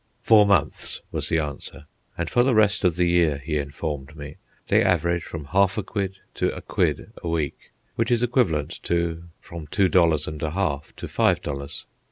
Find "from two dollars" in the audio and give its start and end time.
9.41-10.27